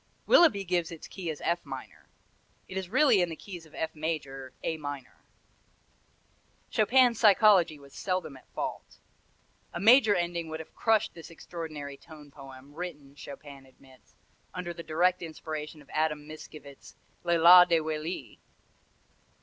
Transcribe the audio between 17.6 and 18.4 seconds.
de Willis."